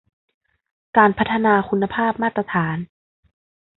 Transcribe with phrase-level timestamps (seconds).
[0.97, 2.77] การพัฒนาคุณภาพมาตรฐาน